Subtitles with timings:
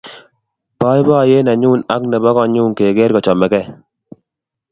[0.79, 3.67] Boiboiyet nenyu ak nebo konyu keker kochamegei